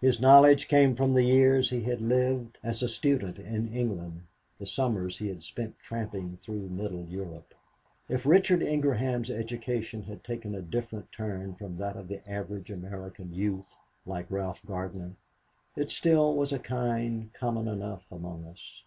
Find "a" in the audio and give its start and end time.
2.84-2.88, 10.54-10.62, 16.52-16.60